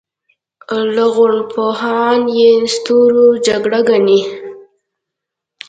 لرغونپوهان 0.95 2.19
یې 2.37 2.51
ستورو 2.73 3.27
جګړه 3.47 3.79
ګڼي 3.89 4.21